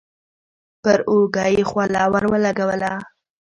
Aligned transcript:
پر 0.83 0.99
اوږه 1.11 1.45
يې 1.53 1.63
خوله 1.69 2.03
ور 2.11 2.25
ولګوله. 2.31 2.93